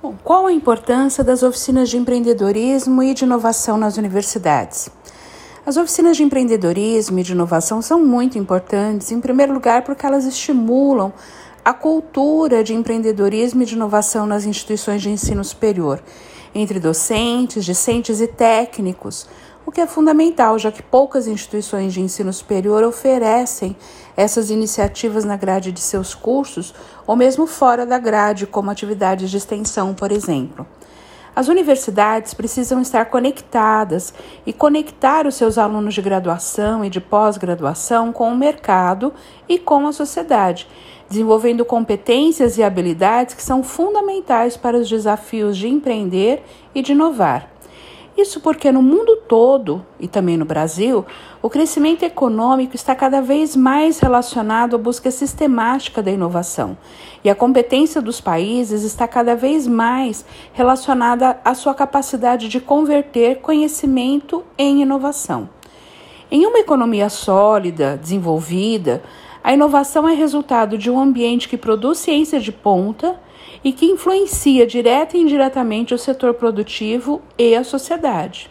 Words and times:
Bom, 0.00 0.14
qual 0.22 0.46
a 0.46 0.52
importância 0.52 1.24
das 1.24 1.42
oficinas 1.42 1.90
de 1.90 1.96
empreendedorismo 1.96 3.02
e 3.02 3.12
de 3.12 3.24
inovação 3.24 3.76
nas 3.76 3.96
universidades? 3.96 4.88
As 5.66 5.76
oficinas 5.76 6.16
de 6.16 6.22
empreendedorismo 6.22 7.18
e 7.18 7.24
de 7.24 7.32
inovação 7.32 7.82
são 7.82 8.00
muito 8.00 8.38
importantes, 8.38 9.10
em 9.10 9.20
primeiro 9.20 9.52
lugar, 9.52 9.82
porque 9.82 10.06
elas 10.06 10.24
estimulam 10.24 11.12
a 11.64 11.74
cultura 11.74 12.62
de 12.62 12.74
empreendedorismo 12.74 13.62
e 13.62 13.66
de 13.66 13.74
inovação 13.74 14.24
nas 14.24 14.44
instituições 14.44 15.02
de 15.02 15.10
ensino 15.10 15.42
superior, 15.42 16.00
entre 16.54 16.78
docentes, 16.78 17.64
discentes 17.64 18.20
e 18.20 18.28
técnicos, 18.28 19.26
o 19.68 19.70
que 19.70 19.82
é 19.82 19.86
fundamental, 19.86 20.58
já 20.58 20.72
que 20.72 20.82
poucas 20.82 21.26
instituições 21.26 21.92
de 21.92 22.00
ensino 22.00 22.32
superior 22.32 22.82
oferecem 22.82 23.76
essas 24.16 24.48
iniciativas 24.48 25.26
na 25.26 25.36
grade 25.36 25.70
de 25.72 25.80
seus 25.80 26.14
cursos 26.14 26.74
ou 27.06 27.14
mesmo 27.14 27.46
fora 27.46 27.84
da 27.84 27.98
grade, 27.98 28.46
como 28.46 28.70
atividades 28.70 29.30
de 29.30 29.36
extensão, 29.36 29.92
por 29.92 30.10
exemplo. 30.10 30.66
As 31.36 31.48
universidades 31.48 32.32
precisam 32.32 32.80
estar 32.80 33.04
conectadas 33.10 34.14
e 34.46 34.54
conectar 34.54 35.26
os 35.26 35.34
seus 35.34 35.58
alunos 35.58 35.92
de 35.92 36.00
graduação 36.00 36.82
e 36.82 36.88
de 36.88 36.98
pós-graduação 36.98 38.10
com 38.10 38.32
o 38.32 38.36
mercado 38.36 39.12
e 39.46 39.58
com 39.58 39.86
a 39.86 39.92
sociedade, 39.92 40.66
desenvolvendo 41.10 41.62
competências 41.62 42.56
e 42.56 42.62
habilidades 42.62 43.34
que 43.34 43.42
são 43.42 43.62
fundamentais 43.62 44.56
para 44.56 44.78
os 44.78 44.88
desafios 44.88 45.58
de 45.58 45.68
empreender 45.68 46.42
e 46.74 46.80
de 46.80 46.92
inovar. 46.92 47.57
Isso 48.18 48.40
porque 48.40 48.72
no 48.72 48.82
mundo 48.82 49.14
todo, 49.28 49.86
e 50.00 50.08
também 50.08 50.36
no 50.36 50.44
Brasil, 50.44 51.06
o 51.40 51.48
crescimento 51.48 52.02
econômico 52.02 52.74
está 52.74 52.92
cada 52.92 53.22
vez 53.22 53.54
mais 53.54 54.00
relacionado 54.00 54.74
à 54.74 54.78
busca 54.78 55.08
sistemática 55.08 56.02
da 56.02 56.10
inovação, 56.10 56.76
e 57.22 57.30
a 57.30 57.34
competência 57.36 58.02
dos 58.02 58.20
países 58.20 58.82
está 58.82 59.06
cada 59.06 59.36
vez 59.36 59.68
mais 59.68 60.24
relacionada 60.52 61.38
à 61.44 61.54
sua 61.54 61.74
capacidade 61.74 62.48
de 62.48 62.58
converter 62.58 63.36
conhecimento 63.36 64.42
em 64.58 64.82
inovação. 64.82 65.48
Em 66.28 66.44
uma 66.44 66.58
economia 66.58 67.08
sólida, 67.08 67.96
desenvolvida, 67.96 69.00
a 69.42 69.52
inovação 69.52 70.08
é 70.08 70.14
resultado 70.14 70.76
de 70.76 70.90
um 70.90 70.98
ambiente 70.98 71.48
que 71.48 71.56
produz 71.56 71.98
ciência 71.98 72.40
de 72.40 72.52
ponta 72.52 73.20
e 73.62 73.72
que 73.72 73.86
influencia 73.86 74.66
direta 74.66 75.16
e 75.16 75.20
indiretamente 75.20 75.94
o 75.94 75.98
setor 75.98 76.34
produtivo 76.34 77.22
e 77.36 77.54
a 77.54 77.64
sociedade. 77.64 78.50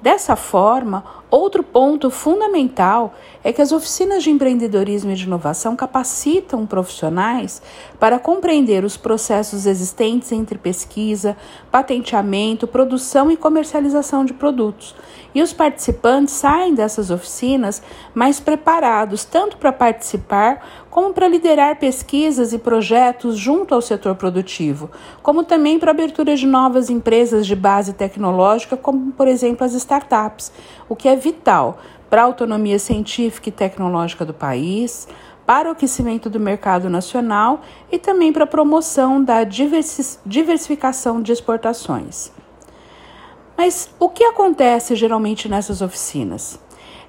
Dessa 0.00 0.36
forma, 0.36 1.04
outro 1.30 1.62
ponto 1.62 2.10
fundamental 2.10 3.14
é 3.42 3.52
que 3.52 3.62
as 3.62 3.72
oficinas 3.72 4.22
de 4.22 4.30
empreendedorismo 4.30 5.10
e 5.10 5.14
de 5.14 5.24
inovação 5.24 5.76
capacitam 5.76 6.66
profissionais 6.66 7.62
para 7.98 8.18
compreender 8.18 8.84
os 8.84 8.96
processos 8.96 9.66
existentes 9.66 10.32
entre 10.32 10.58
pesquisa, 10.58 11.36
patenteamento, 11.70 12.66
produção 12.66 13.30
e 13.30 13.36
comercialização 13.36 14.24
de 14.24 14.34
produtos. 14.34 14.94
E 15.34 15.42
os 15.42 15.52
participantes 15.52 16.34
saem 16.34 16.74
dessas 16.74 17.10
oficinas 17.10 17.82
mais 18.14 18.40
preparados 18.40 19.24
tanto 19.24 19.58
para 19.58 19.72
participar 19.72 20.86
como 20.96 21.12
para 21.12 21.28
liderar 21.28 21.78
pesquisas 21.78 22.54
e 22.54 22.58
projetos 22.58 23.36
junto 23.36 23.74
ao 23.74 23.82
setor 23.82 24.14
produtivo, 24.14 24.90
como 25.22 25.44
também 25.44 25.78
para 25.78 25.90
abertura 25.90 26.34
de 26.34 26.46
novas 26.46 26.88
empresas 26.88 27.46
de 27.46 27.54
base 27.54 27.92
tecnológica, 27.92 28.78
como 28.78 29.12
por 29.12 29.28
exemplo 29.28 29.66
as 29.66 29.74
startups, 29.74 30.50
o 30.88 30.96
que 30.96 31.06
é 31.06 31.15
vital 31.16 31.78
para 32.08 32.22
a 32.22 32.24
autonomia 32.24 32.78
científica 32.78 33.48
e 33.48 33.52
tecnológica 33.52 34.24
do 34.24 34.32
país, 34.34 35.08
para 35.44 35.68
o 35.68 35.72
aquecimento 35.72 36.28
do 36.28 36.40
mercado 36.40 36.90
nacional 36.90 37.62
e 37.90 37.98
também 37.98 38.32
para 38.32 38.44
a 38.44 38.48
promoção 38.48 39.22
da 39.22 39.44
diversificação 39.44 41.22
de 41.22 41.32
exportações. 41.32 42.32
Mas 43.56 43.88
o 43.98 44.08
que 44.08 44.24
acontece 44.24 44.94
geralmente 44.94 45.48
nessas 45.48 45.80
oficinas? 45.80 46.58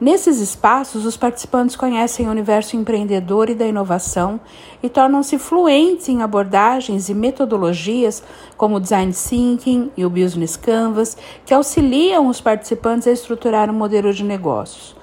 Nesses 0.00 0.40
espaços, 0.40 1.06
os 1.06 1.16
participantes 1.16 1.76
conhecem 1.76 2.26
o 2.26 2.30
universo 2.30 2.76
empreendedor 2.76 3.48
e 3.48 3.54
da 3.54 3.66
inovação 3.66 4.40
e 4.82 4.88
tornam-se 4.88 5.38
fluentes 5.38 6.08
em 6.08 6.20
abordagens 6.20 7.08
e 7.08 7.14
metodologias 7.14 8.22
como 8.56 8.76
o 8.76 8.80
Design 8.80 9.12
Thinking 9.12 9.92
e 9.96 10.04
o 10.04 10.10
Business 10.10 10.56
Canvas, 10.56 11.16
que 11.46 11.54
auxiliam 11.54 12.26
os 12.26 12.40
participantes 12.40 13.06
a 13.06 13.12
estruturar 13.12 13.70
um 13.70 13.74
modelo 13.74 14.12
de 14.12 14.24
negócios. 14.24 14.96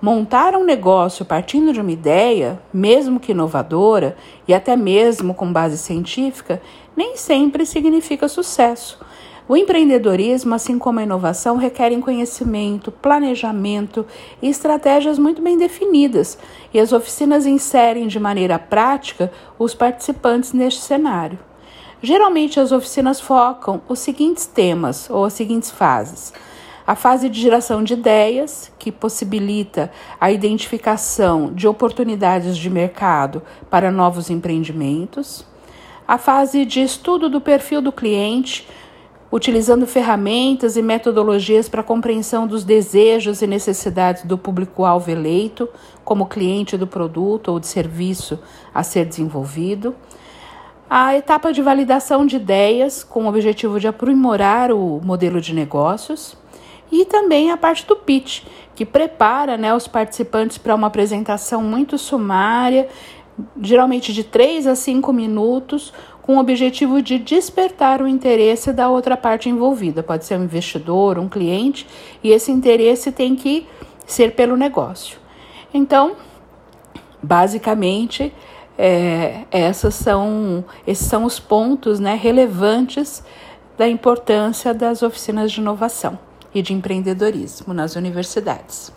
Montar 0.00 0.54
um 0.54 0.64
negócio 0.64 1.24
partindo 1.24 1.72
de 1.72 1.80
uma 1.80 1.92
ideia, 1.92 2.58
mesmo 2.72 3.20
que 3.20 3.32
inovadora 3.32 4.16
e 4.46 4.54
até 4.54 4.76
mesmo 4.76 5.34
com 5.34 5.52
base 5.52 5.76
científica, 5.76 6.62
nem 6.96 7.16
sempre 7.16 7.66
significa 7.66 8.28
sucesso. 8.28 8.98
O 9.48 9.56
empreendedorismo, 9.56 10.54
assim 10.54 10.78
como 10.78 11.00
a 11.00 11.02
inovação, 11.02 11.56
requerem 11.56 12.02
conhecimento, 12.02 12.92
planejamento 12.92 14.04
e 14.42 14.48
estratégias 14.48 15.18
muito 15.18 15.40
bem 15.40 15.56
definidas, 15.56 16.38
e 16.72 16.78
as 16.78 16.92
oficinas 16.92 17.46
inserem 17.46 18.06
de 18.06 18.20
maneira 18.20 18.58
prática 18.58 19.32
os 19.58 19.74
participantes 19.74 20.52
neste 20.52 20.82
cenário. 20.82 21.38
Geralmente, 22.02 22.60
as 22.60 22.72
oficinas 22.72 23.20
focam 23.20 23.80
os 23.88 24.00
seguintes 24.00 24.44
temas 24.44 25.08
ou 25.08 25.24
as 25.24 25.32
seguintes 25.32 25.70
fases. 25.70 26.30
A 26.86 26.94
fase 26.94 27.30
de 27.30 27.40
geração 27.40 27.82
de 27.82 27.94
ideias, 27.94 28.70
que 28.78 28.92
possibilita 28.92 29.90
a 30.20 30.30
identificação 30.30 31.54
de 31.54 31.66
oportunidades 31.66 32.56
de 32.56 32.68
mercado 32.68 33.42
para 33.70 33.90
novos 33.90 34.28
empreendimentos. 34.28 35.44
A 36.06 36.18
fase 36.18 36.66
de 36.66 36.82
estudo 36.82 37.30
do 37.30 37.40
perfil 37.40 37.82
do 37.82 37.92
cliente, 37.92 38.66
utilizando 39.30 39.86
ferramentas 39.86 40.76
e 40.76 40.82
metodologias 40.82 41.68
para 41.68 41.82
compreensão 41.82 42.46
dos 42.46 42.64
desejos 42.64 43.42
e 43.42 43.46
necessidades 43.46 44.24
do 44.24 44.38
público-alvo 44.38 45.10
eleito, 45.10 45.68
como 46.04 46.26
cliente 46.26 46.76
do 46.76 46.86
produto 46.86 47.48
ou 47.48 47.60
de 47.60 47.66
serviço 47.66 48.38
a 48.74 48.82
ser 48.82 49.04
desenvolvido. 49.04 49.94
A 50.88 51.14
etapa 51.14 51.52
de 51.52 51.60
validação 51.60 52.24
de 52.24 52.36
ideias, 52.36 53.04
com 53.04 53.24
o 53.24 53.28
objetivo 53.28 53.78
de 53.78 53.86
aprimorar 53.86 54.72
o 54.72 55.00
modelo 55.04 55.38
de 55.38 55.54
negócios. 55.54 56.34
E 56.90 57.04
também 57.04 57.50
a 57.50 57.56
parte 57.58 57.86
do 57.86 57.94
pitch, 57.94 58.44
que 58.74 58.86
prepara 58.86 59.58
né, 59.58 59.74
os 59.74 59.86
participantes 59.86 60.56
para 60.56 60.74
uma 60.74 60.86
apresentação 60.86 61.62
muito 61.62 61.98
sumária, 61.98 62.88
geralmente 63.60 64.14
de 64.14 64.24
3 64.24 64.66
a 64.66 64.74
5 64.74 65.12
minutos, 65.12 65.92
com 66.28 66.36
o 66.36 66.40
objetivo 66.40 67.00
de 67.00 67.18
despertar 67.18 68.02
o 68.02 68.06
interesse 68.06 68.70
da 68.70 68.90
outra 68.90 69.16
parte 69.16 69.48
envolvida. 69.48 70.02
Pode 70.02 70.26
ser 70.26 70.38
um 70.38 70.44
investidor, 70.44 71.18
um 71.18 71.26
cliente, 71.26 71.86
e 72.22 72.32
esse 72.32 72.52
interesse 72.52 73.10
tem 73.10 73.34
que 73.34 73.66
ser 74.06 74.32
pelo 74.32 74.54
negócio. 74.54 75.18
Então, 75.72 76.16
basicamente, 77.22 78.30
é, 78.76 79.44
essas 79.50 79.94
são, 79.94 80.62
esses 80.86 81.06
são 81.06 81.24
os 81.24 81.40
pontos 81.40 81.98
né, 81.98 82.14
relevantes 82.14 83.24
da 83.78 83.88
importância 83.88 84.74
das 84.74 85.02
oficinas 85.02 85.50
de 85.50 85.62
inovação 85.62 86.18
e 86.54 86.60
de 86.60 86.74
empreendedorismo 86.74 87.72
nas 87.72 87.96
universidades. 87.96 88.92